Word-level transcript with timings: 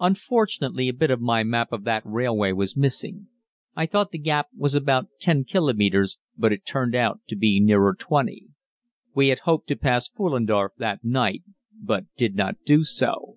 Unfortunately 0.00 0.88
a 0.88 0.94
bit 0.94 1.10
of 1.10 1.20
my 1.20 1.42
map 1.44 1.70
of 1.70 1.84
that 1.84 2.00
railway 2.06 2.50
was 2.50 2.78
missing. 2.78 3.28
I 3.74 3.84
thought 3.84 4.10
the 4.10 4.16
gap 4.16 4.48
was 4.56 4.74
about 4.74 5.08
10 5.20 5.44
kilometres, 5.44 6.16
but 6.34 6.50
it 6.50 6.64
turned 6.64 6.94
out 6.94 7.20
to 7.28 7.36
be 7.36 7.60
nearer 7.60 7.94
20. 7.94 8.46
We 9.14 9.28
had 9.28 9.40
hoped 9.40 9.68
to 9.68 9.76
pass 9.76 10.08
Pfullendorf 10.08 10.70
that 10.78 11.04
night, 11.04 11.42
but 11.78 12.04
did 12.16 12.36
not 12.36 12.54
do 12.64 12.84
so. 12.84 13.36